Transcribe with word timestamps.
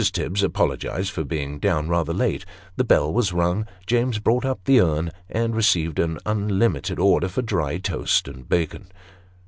Tibbs 0.11 0.41
apologized 0.41 1.11
for 1.11 1.23
being 1.23 1.59
down 1.59 1.87
rather 1.87 2.11
late; 2.11 2.43
the 2.75 2.83
bell 2.83 3.13
was 3.13 3.31
rung; 3.31 3.67
James 3.85 4.17
brought 4.17 4.43
up 4.45 4.59
the 4.63 4.81
urn, 4.81 5.11
and 5.29 5.55
received 5.55 5.99
an 5.99 6.17
unlimited 6.25 6.97
order 6.97 7.27
for 7.27 7.43
dry 7.43 7.77
toast 7.77 8.27
and 8.27 8.49
bacon. 8.49 8.87